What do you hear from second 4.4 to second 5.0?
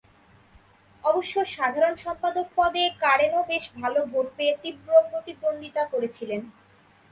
তীব্র